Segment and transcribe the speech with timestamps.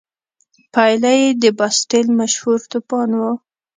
[0.73, 3.21] پایله یې د باسټیل مشهور توپان و.